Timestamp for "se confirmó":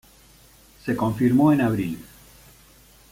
0.83-1.53